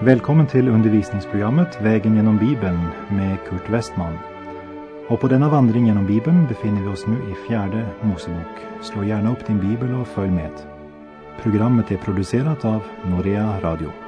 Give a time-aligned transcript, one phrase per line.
[0.00, 2.78] Välkommen till undervisningsprogrammet Vägen genom Bibeln
[3.08, 4.18] med Kurt Westman.
[5.08, 8.82] Och på denna vandring genom Bibeln befinner vi oss nu i fjärde Mosebok.
[8.82, 10.52] Slå gärna upp din bibel och följ med.
[11.42, 14.07] Programmet är producerat av Norea Radio.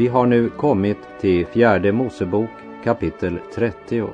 [0.00, 2.50] Vi har nu kommit till fjärde Mosebok
[2.84, 4.08] kapitel 30.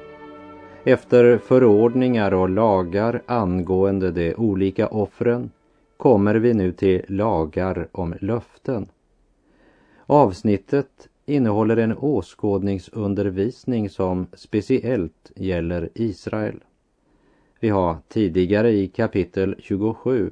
[0.84, 5.50] Efter förordningar och lagar angående de olika offren
[5.96, 8.86] kommer vi nu till lagar om löften.
[10.06, 16.64] Avsnittet innehåller en åskådningsundervisning som speciellt gäller Israel.
[17.60, 20.30] Vi har tidigare i kapitel 27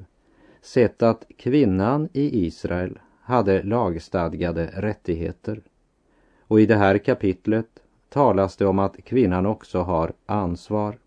[0.62, 5.60] sett att kvinnan i Israel hade lagstadgade rättigheter.
[6.40, 10.98] Och i det här kapitlet talas det om att kvinnan också har ansvar.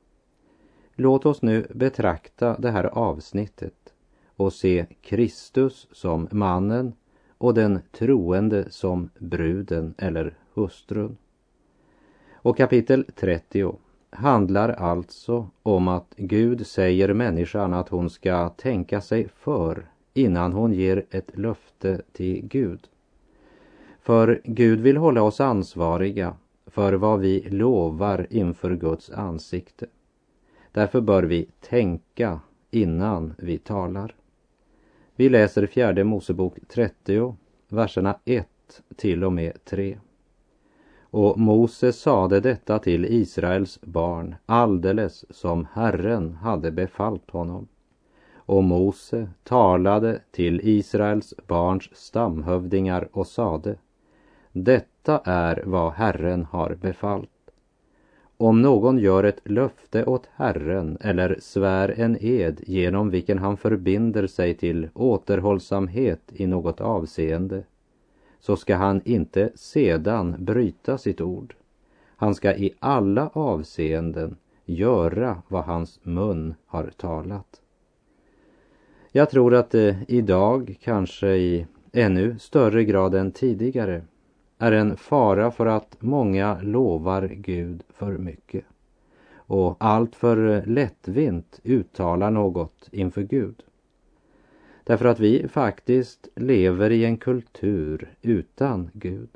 [0.96, 3.94] Låt oss nu betrakta det här avsnittet
[4.36, 6.94] och se Kristus som mannen
[7.38, 11.18] och den troende som bruden eller hustrun.
[12.34, 13.76] Och kapitel 30
[14.10, 19.86] handlar alltså om att Gud säger människan att hon ska tänka sig för
[20.18, 22.88] innan hon ger ett löfte till Gud.
[24.02, 29.86] För Gud vill hålla oss ansvariga för vad vi lovar inför Guds ansikte.
[30.72, 32.40] Därför bör vi tänka
[32.72, 34.16] innan vi talar.
[35.16, 37.36] Vi läser fjärde Mosebok 30,
[37.70, 38.48] verserna 1
[38.96, 39.98] till och med 3.
[41.02, 47.68] Och Mose sade detta till Israels barn alldeles som Herren hade befallt honom.
[48.48, 53.76] Och Mose talade till Israels barns stamhövdingar och sade
[54.52, 57.30] Detta är vad Herren har befallt.
[58.38, 64.28] Om någon gör ett löfte åt Herren eller svär en ed genom vilken han förbinder
[64.28, 67.64] sig till återhållsamhet i något avseende,
[68.40, 71.56] så ska han inte sedan bryta sitt ord.
[72.16, 77.62] Han ska i alla avseenden göra vad hans mun har talat.
[79.18, 84.02] Jag tror att det idag, kanske i ännu större grad än tidigare,
[84.58, 88.66] är en fara för att många lovar Gud för mycket
[89.36, 93.64] och alltför eh, lättvint uttalar något inför Gud.
[94.84, 99.30] Därför att vi faktiskt lever i en kultur utan Gud.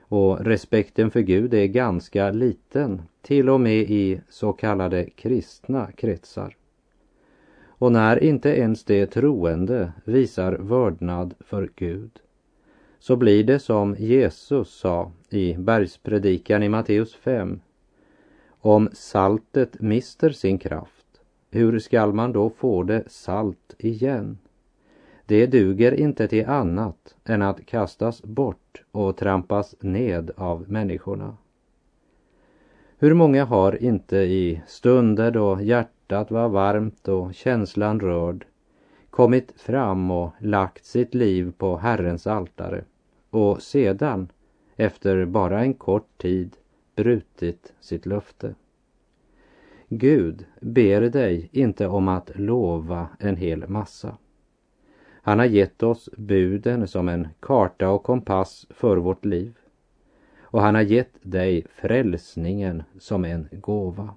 [0.00, 6.56] Och respekten för Gud är ganska liten, till och med i så kallade kristna kretsar.
[7.80, 12.10] Och när inte ens de troende visar vördnad för Gud
[12.98, 17.60] så blir det som Jesus sa i bergspredikan i Matteus 5.
[18.48, 21.06] Om saltet mister sin kraft,
[21.50, 24.38] hur skall man då få det salt igen?
[25.26, 31.36] Det duger inte till annat än att kastas bort och trampas ned av människorna.
[32.98, 38.46] Hur många har inte i stunder då hjärtat var varmt och känslan rörd
[39.10, 42.84] kommit fram och lagt sitt liv på Herrens altare
[43.30, 44.28] och sedan,
[44.76, 46.56] efter bara en kort tid,
[46.96, 48.54] brutit sitt löfte.
[49.88, 54.16] Gud ber dig inte om att lova en hel massa.
[55.22, 59.58] Han har gett oss buden som en karta och kompass för vårt liv.
[60.40, 64.14] Och han har gett dig frälsningen som en gåva.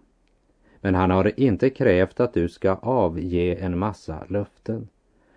[0.84, 4.88] Men han har inte krävt att du ska avge en massa löften.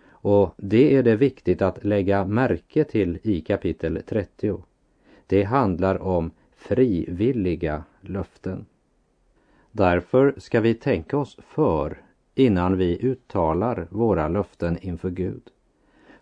[0.09, 4.63] Och det är det viktigt att lägga märke till i kapitel 30.
[5.27, 8.67] Det handlar om frivilliga löften.
[9.73, 12.03] Därför ska vi tänka oss för
[12.35, 15.43] innan vi uttalar våra löften inför Gud.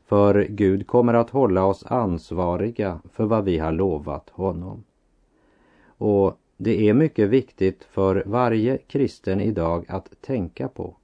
[0.06, 4.84] För Gud kommer att hålla oss ansvariga för vad vi har lovat honom.
[5.86, 10.96] Och det är mycket viktigt för varje kristen idag att tänka på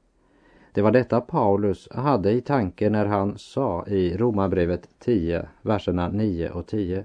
[0.73, 6.51] det var detta Paulus hade i tanke när han sa i Romarbrevet 10, verserna 9
[6.51, 7.05] och 10.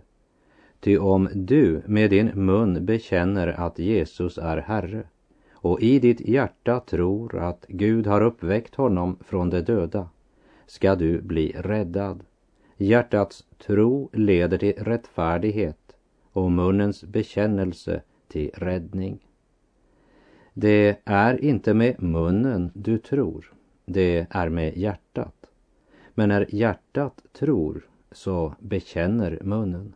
[0.80, 5.04] Ty om du med din mun bekänner att Jesus är Herre
[5.52, 10.10] och i ditt hjärta tror att Gud har uppväckt honom från de döda
[10.66, 12.24] ska du bli räddad.
[12.78, 15.96] Hjärtats tro leder till rättfärdighet
[16.32, 18.02] och munnens bekännelse
[18.36, 19.20] till räddning.
[20.54, 23.54] Det är inte med munnen du tror,
[23.86, 25.46] det är med hjärtat.
[26.14, 29.94] Men när hjärtat tror så bekänner munnen.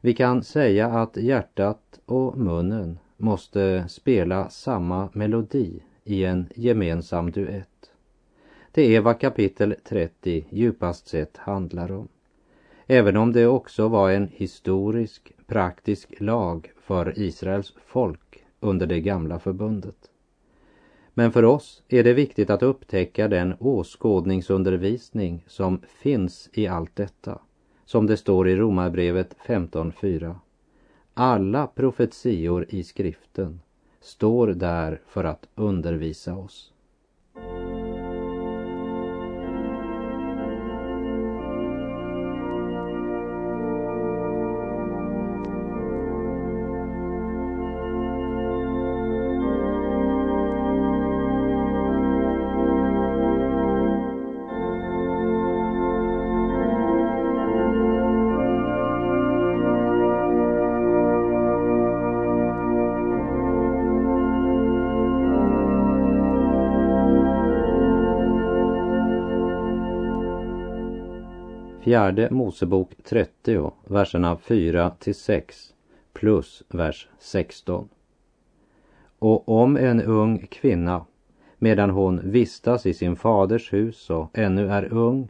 [0.00, 7.90] Vi kan säga att hjärtat och munnen måste spela samma melodi i en gemensam duett.
[8.72, 12.08] Det är vad kapitel 30 djupast sett handlar om.
[12.86, 19.38] Även om det också var en historisk, praktisk lag för Israels folk under det gamla
[19.38, 20.10] förbundet.
[21.14, 27.38] Men för oss är det viktigt att upptäcka den åskådningsundervisning som finns i allt detta,
[27.84, 30.34] som det står i Romarbrevet 15.4.
[31.14, 33.60] Alla profetior i skriften
[34.00, 36.72] står där för att undervisa oss.
[71.84, 75.74] Fjärde Mosebok 30, verserna 4 till 6
[76.12, 77.88] plus vers 16.
[79.18, 81.04] Och om en ung kvinna,
[81.58, 85.28] medan hon vistas i sin faders hus och ännu är ung,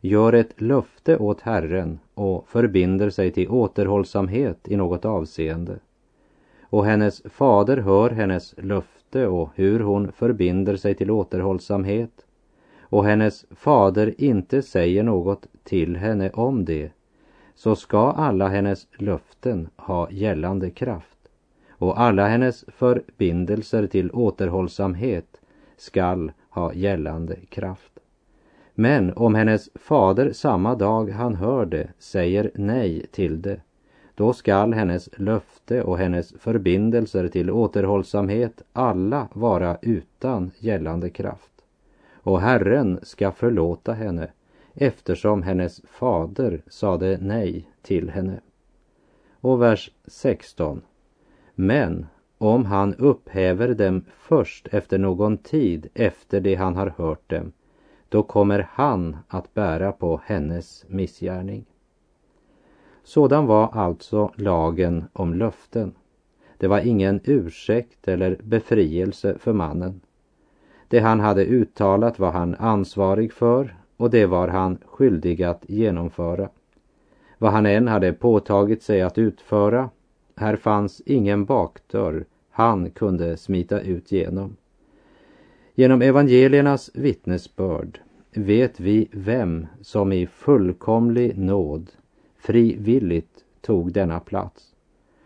[0.00, 5.78] gör ett löfte åt Herren och förbinder sig till återhållsamhet i något avseende.
[6.62, 12.24] Och hennes fader hör hennes löfte och hur hon förbinder sig till återhållsamhet
[12.94, 16.90] och hennes fader inte säger något till henne om det,
[17.54, 21.18] så ska alla hennes löften ha gällande kraft
[21.70, 25.40] och alla hennes förbindelser till återhållsamhet
[25.76, 27.92] skall ha gällande kraft.
[28.74, 33.60] Men om hennes fader samma dag han hör det säger nej till det,
[34.14, 41.50] då skall hennes löfte och hennes förbindelser till återhållsamhet alla vara utan gällande kraft
[42.24, 44.30] och Herren ska förlåta henne
[44.74, 48.40] eftersom hennes fader sade nej till henne.
[49.40, 50.82] Och vers 16.
[51.54, 52.06] Men
[52.38, 57.52] om han upphäver dem först efter någon tid efter det han har hört dem,
[58.08, 61.64] då kommer han att bära på hennes missgärning.
[63.02, 65.94] Sådan var alltså lagen om löften.
[66.58, 70.00] Det var ingen ursäkt eller befrielse för mannen.
[70.88, 76.48] Det han hade uttalat var han ansvarig för och det var han skyldig att genomföra.
[77.38, 79.90] Vad han än hade påtagit sig att utföra,
[80.36, 84.56] här fanns ingen bakdörr han kunde smita ut genom.
[85.74, 88.00] Genom evangeliernas vittnesbörd
[88.34, 91.90] vet vi vem som i fullkomlig nåd
[92.36, 94.74] frivilligt tog denna plats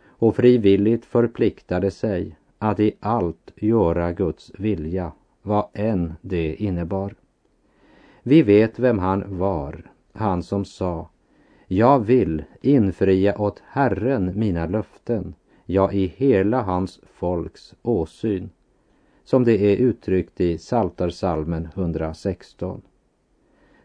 [0.06, 5.12] och frivilligt förpliktade sig att i allt göra Guds vilja
[5.42, 7.14] vad än det innebar.
[8.28, 11.10] Vi vet vem han var, han som sa
[11.66, 15.34] Jag vill infria åt Herren mina löften,
[15.66, 18.50] ja, i hela hans folks åsyn,
[19.24, 22.82] som det är uttryckt i Saltarsalmen 116.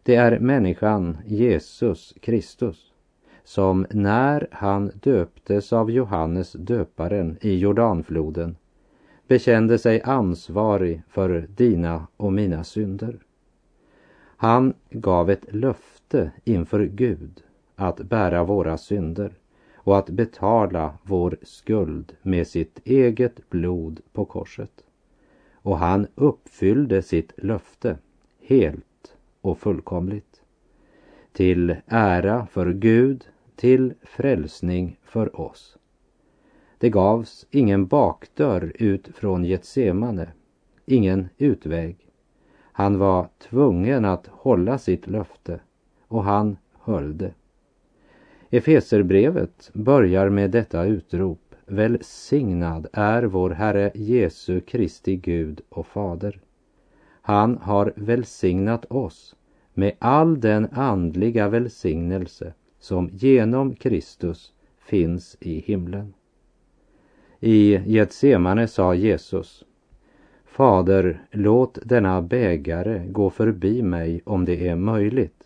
[0.04, 2.94] Det är människan Jesus Kristus
[3.44, 8.56] som när han döptes av Johannes döparen i Jordanfloden
[9.28, 13.23] bekände sig ansvarig för dina och mina synder.
[14.44, 17.44] Han gav ett löfte inför Gud
[17.76, 19.34] att bära våra synder
[19.76, 24.84] och att betala vår skuld med sitt eget blod på korset.
[25.54, 27.98] Och han uppfyllde sitt löfte
[28.42, 30.42] helt och fullkomligt.
[31.32, 35.78] Till ära för Gud, till frälsning för oss.
[36.78, 40.32] Det gavs ingen bakdörr ut från Getsemane,
[40.86, 42.03] ingen utväg.
[42.76, 45.60] Han var tvungen att hålla sitt löfte
[46.08, 47.34] och han höll det.
[48.50, 51.40] Efeserbrevet börjar med detta utrop.
[51.66, 56.40] Välsignad är vår Herre Jesu Kristi Gud och Fader.
[57.22, 59.36] Han har välsignat oss
[59.74, 66.14] med all den andliga välsignelse som genom Kristus finns i himlen.
[67.40, 69.64] I Getsemane sa Jesus
[70.54, 75.44] Fader, låt denna bägare gå förbi mig om det är möjligt.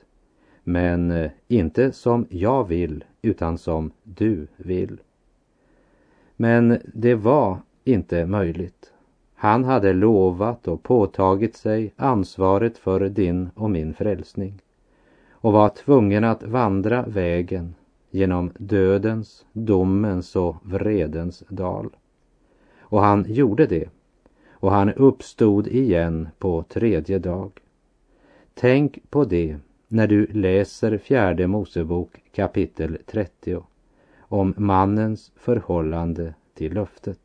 [0.64, 5.00] Men eh, inte som jag vill, utan som du vill.
[6.36, 8.94] Men det var inte möjligt.
[9.36, 14.62] Han hade lovat och påtagit sig ansvaret för din och min frälsning
[15.32, 17.76] och var tvungen att vandra vägen
[18.10, 21.90] genom dödens, domens och vredens dal.
[22.80, 23.90] Och han gjorde det
[24.60, 27.52] och han uppstod igen på tredje dag.
[28.54, 33.64] Tänk på det när du läser fjärde Mosebok kapitel 30
[34.20, 37.20] om mannens förhållande till löftet.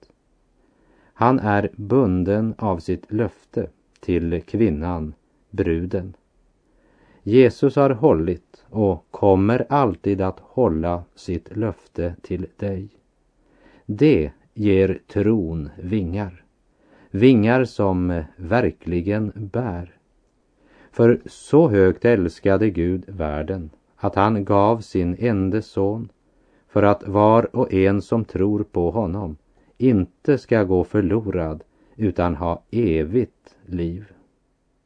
[1.15, 3.69] Han är bunden av sitt löfte
[4.01, 5.15] till kvinnan,
[5.51, 6.15] bruden.
[7.23, 12.89] Jesus har hållit och kommer alltid att hålla sitt löfte till dig.
[13.87, 16.42] Det ger tron vingar.
[17.15, 19.93] Vingar som verkligen bär.
[20.91, 26.09] För så högt älskade Gud världen att han gav sin ende son
[26.69, 29.37] för att var och en som tror på honom
[29.79, 31.63] inte ska gå förlorad
[31.97, 34.13] utan ha evigt liv.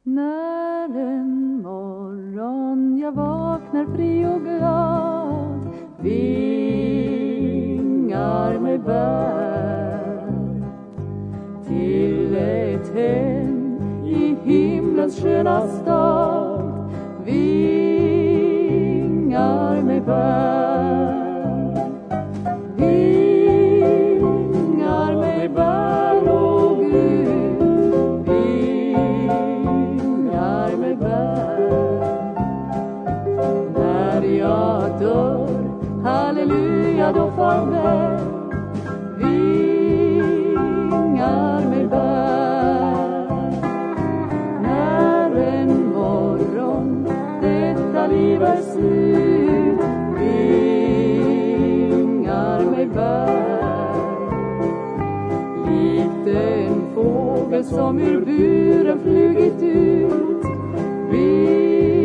[0.03, 5.69] När en morgon jag vaknar fri och glad
[6.01, 7.09] vingar
[8.59, 9.86] mig bär
[11.67, 16.91] till ett hem i himlens sköna stad.
[17.25, 18.21] Vingar
[19.81, 21.17] mig bär
[22.75, 23.55] vingar
[25.15, 27.61] mig bär, o oh Gud
[28.29, 29.57] vingar
[30.77, 31.69] mig bär
[33.73, 35.47] när jag dör
[36.03, 38.16] halleluja då farväl
[48.07, 48.41] detta liv
[48.73, 49.79] slut.
[51.09, 53.47] Vingar mig bär.
[55.69, 60.43] Likt en fågel som ur buren flugit ut.
[61.11, 61.96] Vingar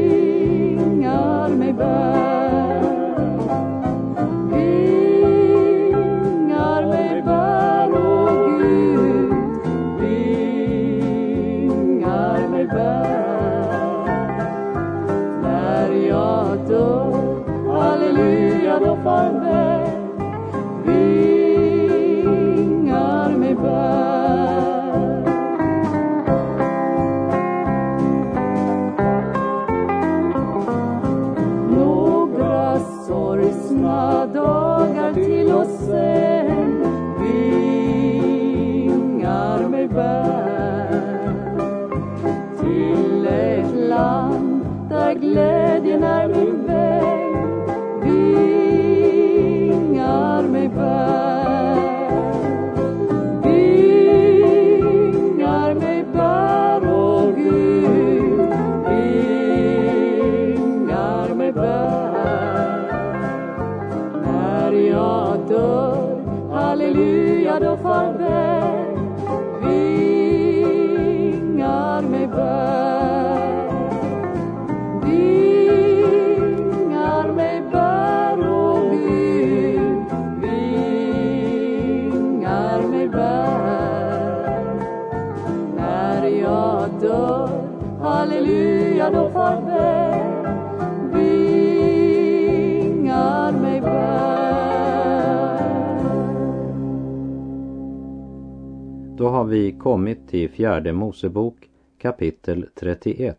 [99.22, 103.38] Då har vi kommit till fjärde Mosebok kapitel 31.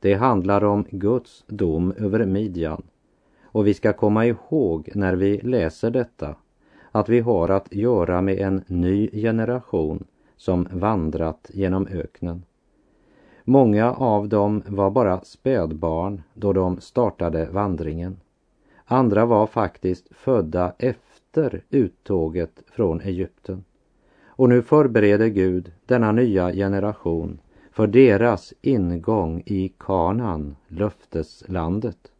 [0.00, 2.82] Det handlar om Guds dom över Midjan.
[3.42, 6.36] Och vi ska komma ihåg när vi läser detta
[6.92, 10.04] att vi har att göra med en ny generation
[10.36, 12.42] som vandrat genom öknen.
[13.44, 18.20] Många av dem var bara spädbarn då de startade vandringen.
[18.84, 23.64] Andra var faktiskt födda efter uttåget från Egypten.
[24.36, 27.40] Och nu förbereder Gud denna nya generation
[27.72, 32.12] för deras ingång i Kanan, löfteslandet.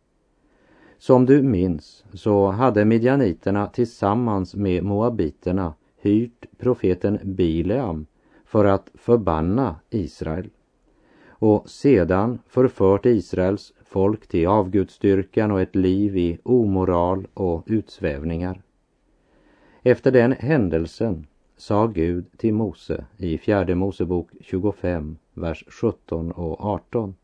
[0.98, 8.06] Som du minns så hade midjaniterna tillsammans med moabiterna hyrt profeten Bileam
[8.44, 10.50] för att förbanna Israel
[11.28, 18.62] och sedan förfört Israels folk till avgudstyrkan och ett liv i omoral och utsvävningar.
[19.82, 27.14] Efter den händelsen sa Gud till Mose i fjärde Mosebok 25, vers 17 och 18.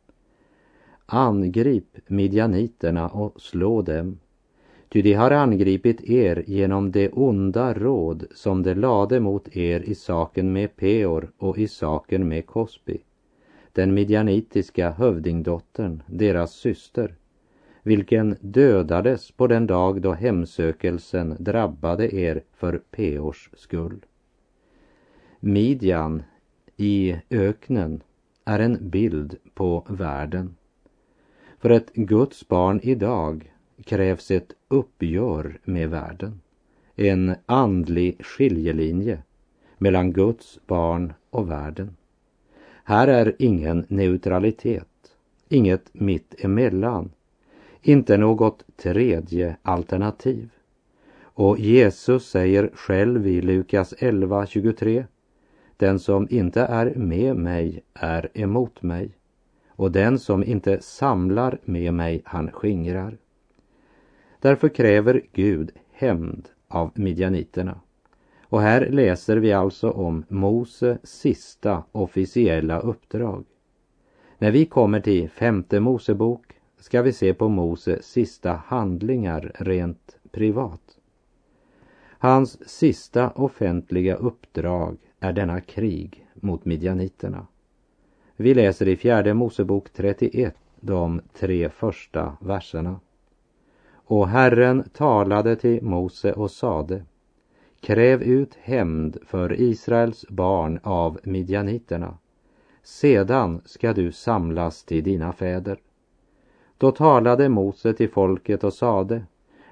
[1.07, 4.19] Angrip midjaniterna och slå dem.
[4.89, 9.95] Ty de har angripit er genom det onda råd som de lade mot er i
[9.95, 13.01] saken med Peor och i saken med Kosbi,
[13.73, 17.15] den midjanitiska hövdingdottern, deras syster,
[17.83, 24.01] vilken dödades på den dag då hemsökelsen drabbade er för Peors skull.
[25.41, 26.23] Midjan
[26.77, 28.03] i öknen
[28.45, 30.57] är en bild på världen.
[31.59, 33.53] För ett Guds barn idag
[33.85, 36.41] krävs ett uppgör med världen.
[36.97, 39.23] En andlig skiljelinje
[39.79, 41.97] mellan Guds barn och världen.
[42.85, 45.17] Här är ingen neutralitet,
[45.49, 47.11] inget mitt emellan,
[47.83, 50.51] inte något tredje alternativ.
[51.21, 55.05] Och Jesus säger själv i Lukas 11.23
[55.79, 59.11] den som inte är med mig är emot mig
[59.69, 63.17] och den som inte samlar med mig han skingrar.
[64.41, 67.81] Därför kräver Gud hämnd av midjaniterna.
[68.43, 73.45] Och här läser vi alltså om Mose sista officiella uppdrag.
[74.39, 80.99] När vi kommer till femte Mosebok ska vi se på Mose sista handlingar rent privat.
[82.19, 87.47] Hans sista offentliga uppdrag är denna krig mot midjaniterna.
[88.37, 93.01] Vi läser i fjärde Mosebok 31 de tre första verserna.
[93.93, 97.05] Och Herren talade till Mose och sade
[97.81, 102.19] Kräv ut hämnd för Israels barn av midjaniterna.
[102.83, 105.79] Sedan ska du samlas till dina fäder.
[106.79, 109.23] Då talade Mose till folket och sade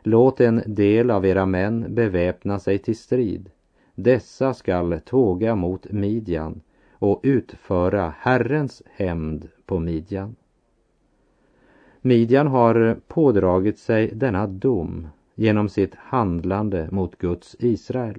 [0.02, 3.50] Låt en del av era män beväpna sig till strid.
[3.98, 6.60] Dessa skall tåga mot Midjan
[6.92, 10.36] och utföra Herrens hämnd på Midjan.
[12.00, 18.18] Midjan har pådragit sig denna dom genom sitt handlande mot Guds Israel.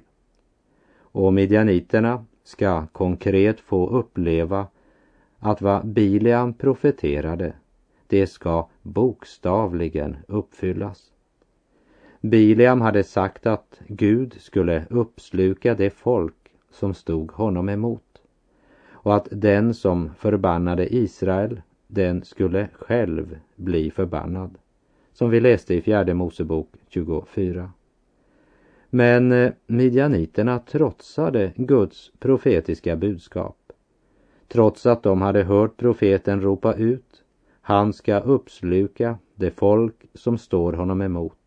[1.00, 4.66] Och midjaniterna ska konkret få uppleva
[5.38, 7.52] att vad Bileam profeterade,
[8.06, 11.12] det ska bokstavligen uppfyllas.
[12.20, 16.34] Bileam hade sagt att Gud skulle uppsluka det folk
[16.70, 18.22] som stod honom emot
[18.90, 24.58] och att den som förbannade Israel, den skulle själv bli förbannad.
[25.12, 27.72] Som vi läste i fjärde Mosebok 24.
[28.90, 33.56] Men eh, midjaniterna trotsade Guds profetiska budskap.
[34.48, 37.22] Trots att de hade hört profeten ropa ut,
[37.60, 41.37] han ska uppsluka det folk som står honom emot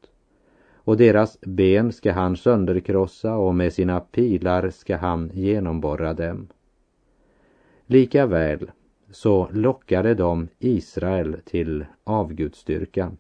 [0.84, 6.48] och deras ben ska han sönderkrossa och med sina pilar ska han genomborra dem.
[7.86, 8.72] Likaväl
[9.12, 13.18] så lockade de Israel till avgudstyrkan.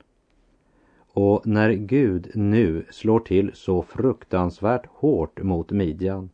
[1.13, 6.29] Och när Gud nu slår till så fruktansvärt hårt mot Midjan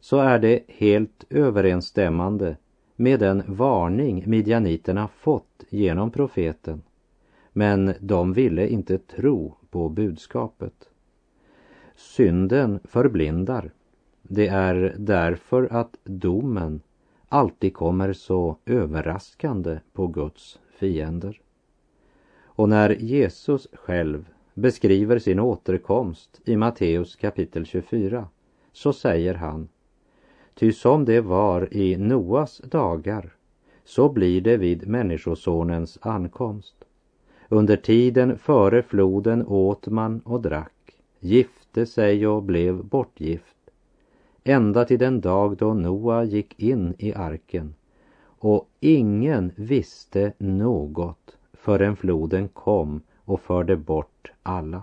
[0.00, 2.56] så är det helt överensstämmande
[2.96, 6.82] med den varning midjaniterna fått genom profeten.
[7.52, 10.88] Men de ville inte tro på budskapet.
[11.96, 13.70] Synden förblindar.
[14.22, 16.80] Det är därför att domen
[17.28, 21.40] alltid kommer så överraskande på Guds fiender.
[22.42, 28.28] Och när Jesus själv beskriver sin återkomst i Matteus kapitel 24
[28.72, 29.68] så säger han
[30.54, 33.34] Ty som det var i Noas dagar
[33.84, 36.84] så blir det vid Människosonens ankomst.
[37.50, 43.56] Under tiden före floden åt man och drack, gifte sig och blev bortgift,
[44.44, 47.74] ända till den dag då Noa gick in i arken
[48.40, 54.82] och ingen visste något förrän floden kom och förde bort alla.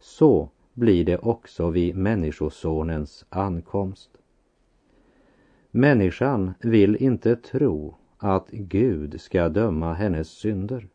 [0.00, 4.10] Så blir det också vid Människosonens ankomst.
[5.70, 10.88] Människan vill inte tro att Gud ska döma hennes synder.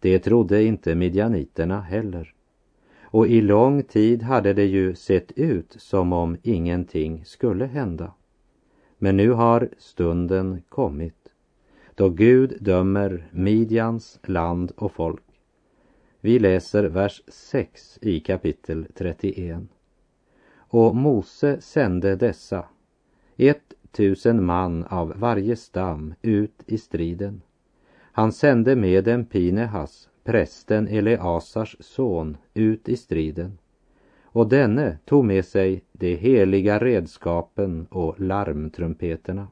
[0.00, 2.34] Det trodde inte midjaniterna heller.
[3.02, 8.12] Och i lång tid hade det ju sett ut som om ingenting skulle hända.
[8.98, 11.20] Men nu har stunden kommit
[12.00, 15.22] då Gud dömer Midjans land och folk.
[16.20, 19.62] Vi läser vers 6 i kapitel 31.
[20.56, 22.64] Och Mose sände dessa,
[23.36, 27.42] ett tusen man av varje stam, ut i striden.
[28.20, 33.58] Han sände med dem Pinehas, prästen Eleasars son, ut i striden.
[34.22, 39.48] Och denne tog med sig de heliga redskapen och larmtrumpeterna.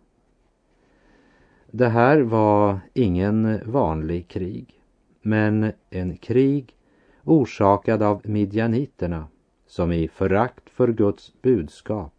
[1.70, 4.80] Det här var ingen vanlig krig,
[5.22, 6.76] men en krig
[7.24, 9.26] orsakad av midjaniterna
[9.66, 12.14] som i förakt för Guds budskap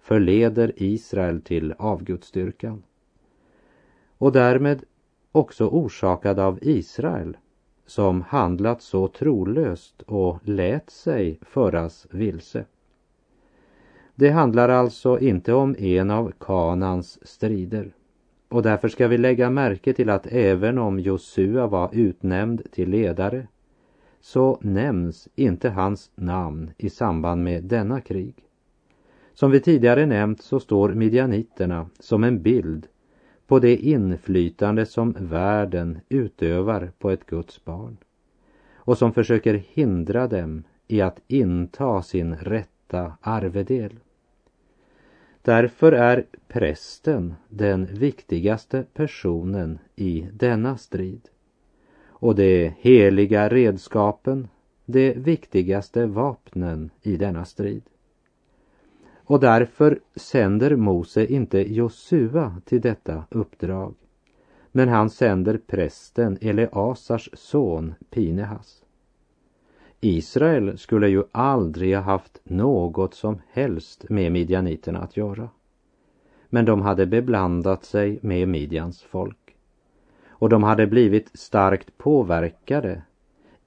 [0.00, 2.82] förleder Israel till avgudsdyrkan.
[4.18, 4.84] Och därmed
[5.36, 7.36] också orsakad av Israel
[7.86, 12.64] som handlat så trolöst och lät sig föras vilse.
[14.14, 17.92] Det handlar alltså inte om en av Kanans strider.
[18.48, 23.46] Och därför ska vi lägga märke till att även om Josua var utnämnd till ledare
[24.20, 28.34] så nämns inte hans namn i samband med denna krig.
[29.34, 32.86] Som vi tidigare nämnt så står midjaniterna som en bild
[33.46, 37.96] på det inflytande som världen utövar på ett Guds barn
[38.74, 43.92] och som försöker hindra dem i att inta sin rätta arvedel.
[45.42, 51.28] Därför är prästen den viktigaste personen i denna strid
[52.06, 54.48] och de heliga redskapen
[54.86, 57.82] de viktigaste vapnen i denna strid.
[59.26, 63.94] Och därför sänder Mose inte Josua till detta uppdrag.
[64.72, 68.84] Men han sänder prästen Eleasars son Pinehas.
[70.00, 75.48] Israel skulle ju aldrig ha haft något som helst med midjaniterna att göra.
[76.48, 79.56] Men de hade beblandat sig med Midjans folk.
[80.28, 83.02] Och de hade blivit starkt påverkade.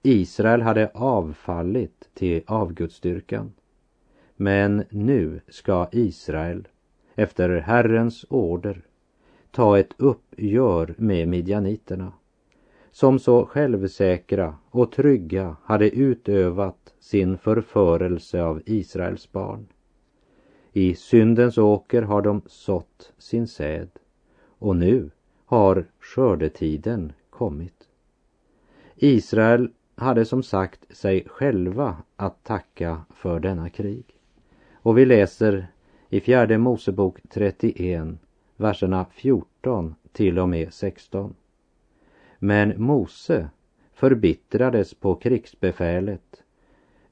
[0.02, 3.52] Israel hade avfallit till avgudsdyrkan.
[4.42, 6.68] Men nu ska Israel
[7.16, 8.82] efter Herrens order
[9.52, 12.14] ta ett uppgör med midjaniterna
[12.92, 19.68] som så självsäkra och trygga hade utövat sin förförelse av Israels barn.
[20.74, 23.90] I syndens åker har de sått sin säd
[24.46, 25.10] och nu
[25.46, 27.88] har skördetiden kommit.
[28.96, 34.19] Israel hade som sagt sig själva att tacka för denna krig.
[34.82, 35.68] Och vi läser
[36.10, 38.08] i fjärde Mosebok 31,
[38.58, 41.36] verserna 14 till och med 16.
[42.40, 43.50] Men Mose
[43.94, 46.44] förbittrades på krigsbefälet,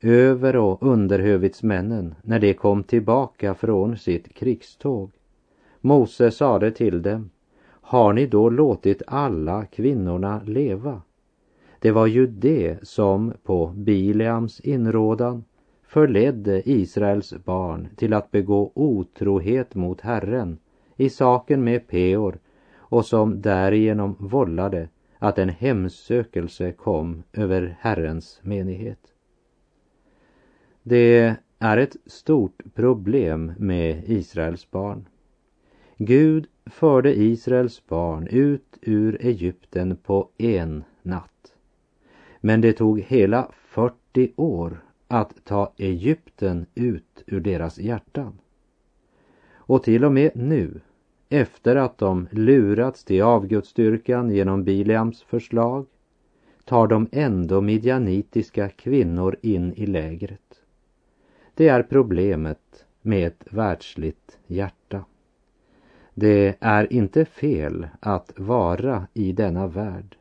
[0.01, 5.11] över och underhövitsmännen när de kom tillbaka från sitt krigståg.
[5.81, 7.29] Mose sade till dem,
[7.65, 11.01] har ni då låtit alla kvinnorna leva?
[11.79, 15.43] Det var ju det som på Bileams inrådan
[15.87, 20.57] förledde Israels barn till att begå otrohet mot Herren
[20.95, 22.39] i saken med Peor
[22.75, 28.99] och som därigenom vållade att en hemsökelse kom över Herrens menighet.
[30.83, 35.07] Det är ett stort problem med Israels barn.
[35.97, 41.53] Gud förde Israels barn ut ur Egypten på en natt.
[42.39, 48.39] Men det tog hela 40 år att ta Egypten ut ur deras hjärtan.
[49.53, 50.81] Och till och med nu,
[51.29, 55.85] efter att de lurats till avgudsstyrkan genom Bileams förslag,
[56.65, 60.61] tar de ändå midjanitiska kvinnor in i lägret.
[61.53, 65.05] Det är problemet med ett världsligt hjärta.
[66.13, 70.17] Det är inte fel att vara i denna värld.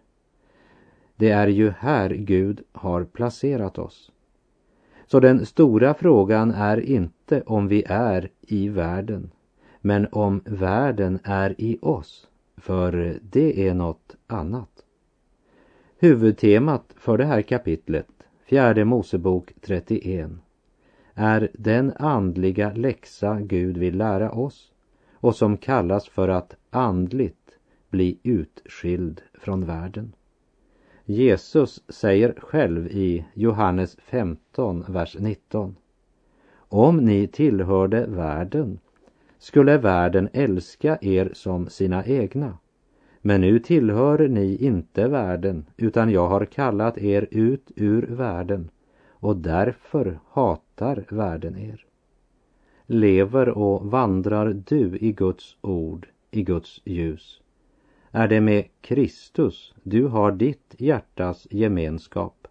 [1.17, 4.13] Det är ju här Gud har placerat oss.
[5.07, 9.31] Så den stora frågan är inte om vi är i världen,
[9.81, 14.71] men om världen är i oss, för det är något annat.
[15.99, 18.09] Huvudtemat för det här kapitlet,
[18.45, 20.31] fjärde Mosebok 31,
[21.15, 24.73] är den andliga läxa Gud vill lära oss
[25.15, 27.59] och som kallas för att andligt
[27.91, 30.13] bli utskild från världen.
[31.09, 35.77] Jesus säger själv i Johannes 15, vers 19.
[36.59, 38.79] Om ni tillhörde världen
[39.39, 42.59] skulle världen älska er som sina egna.
[43.23, 48.71] Men nu tillhör ni inte världen, utan jag har kallat er ut ur världen
[49.11, 51.87] och därför hatar världen er.
[52.87, 57.41] Lever och vandrar du i Guds ord, i Guds ljus?
[58.17, 62.49] Är det med Kristus du har ditt hjärtas gemenskap.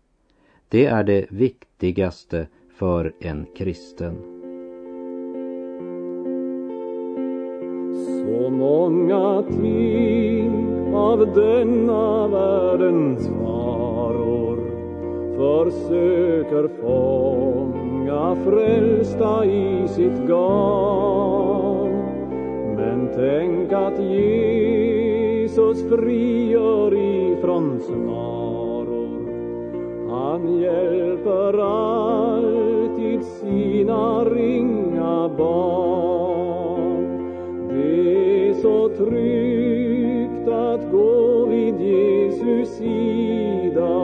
[0.69, 2.47] Det är det viktigaste
[2.77, 4.15] för en kristen.
[7.95, 14.59] Så många ting av denna världens varor
[15.37, 21.91] försöker fånga frälsta i sitt garn.
[22.75, 23.99] Men tänk att
[25.55, 29.25] Jesus frigör ifrån snaror
[30.09, 37.07] Han hjälper alltid sina ringa barn.
[37.69, 44.03] Det är så tryggt att gå vid Jesus sida.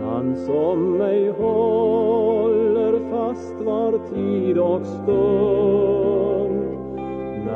[0.00, 6.07] Han som mig håller fast var tid och stund.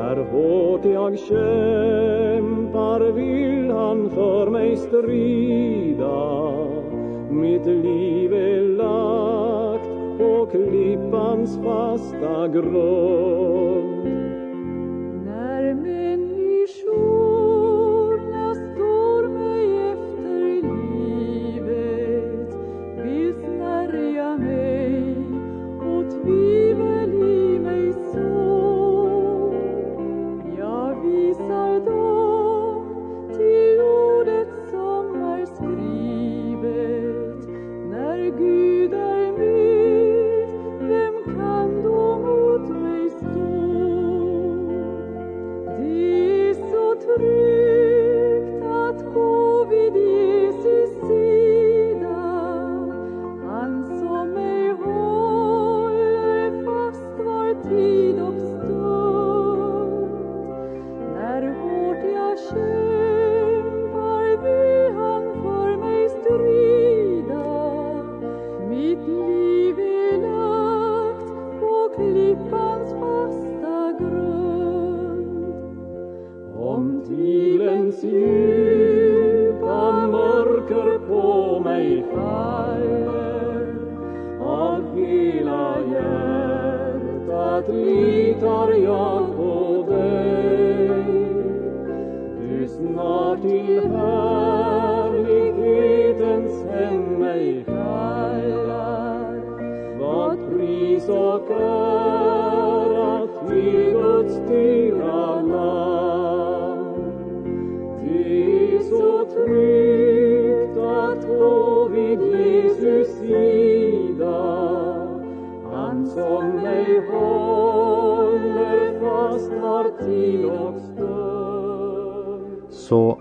[0.03, 6.55] När hårt jag kämpar vill han för mig strida.
[7.31, 13.82] Mitt liv är lagt på klippans fasta grund.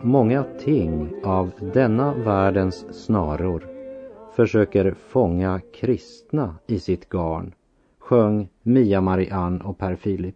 [0.01, 3.67] Många ting av denna världens snaror
[4.35, 7.53] försöker fånga kristna i sitt garn,
[7.99, 10.35] sjöng Mia Marianne och Per Filip.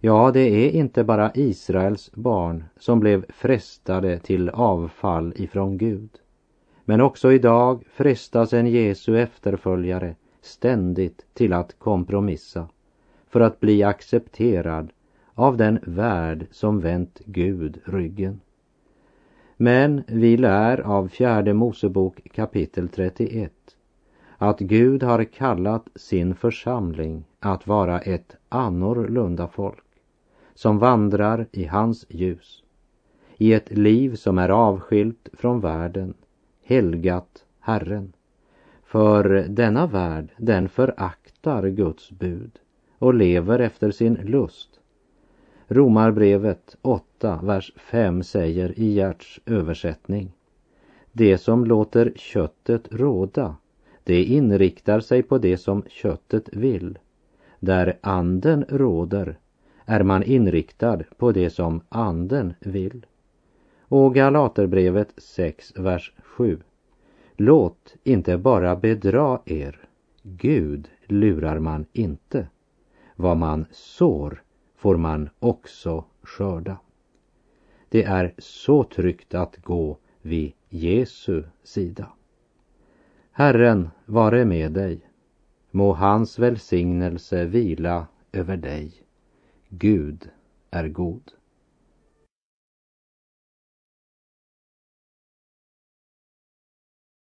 [0.00, 6.10] Ja, det är inte bara Israels barn som blev frestade till avfall ifrån Gud.
[6.84, 12.68] Men också idag frestas en Jesu efterföljare ständigt till att kompromissa
[13.28, 14.90] för att bli accepterad
[15.34, 18.40] av den värld som vänt Gud ryggen.
[19.56, 23.52] Men vi lär av fjärde Mosebok kapitel 31
[24.38, 29.84] att Gud har kallat sin församling att vara ett annorlunda folk
[30.54, 32.62] som vandrar i hans ljus,
[33.36, 36.14] i ett liv som är avskilt från världen,
[36.64, 38.12] helgat Herren.
[38.84, 42.50] För denna värld, den föraktar Guds bud
[42.98, 44.80] och lever efter sin lust.
[45.68, 50.32] Romarbrevet 8, vers 5 säger i Gerts översättning.
[51.12, 53.56] Det som låter köttet råda,
[54.04, 56.98] det inriktar sig på det som köttet vill.
[57.60, 59.38] Där anden råder
[59.84, 63.06] är man inriktad på det som anden vill.
[63.80, 66.58] Och Galaterbrevet 6, vers 7.
[67.36, 69.78] Låt inte bara bedra er,
[70.22, 72.46] Gud lurar man inte.
[73.16, 74.43] Vad man sår
[74.84, 76.78] får man också skörda.
[77.88, 82.06] Det är så tryggt att gå vid Jesu sida.
[83.32, 85.00] Herren vare med dig.
[85.70, 88.92] Må hans välsignelse vila över dig.
[89.68, 90.30] Gud
[90.70, 91.32] är god.